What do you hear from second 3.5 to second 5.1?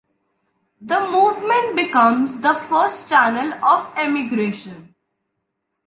of emigration.